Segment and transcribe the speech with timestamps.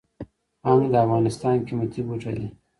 [0.67, 2.47] هنګ د افغانستان قیمتي بوټی دی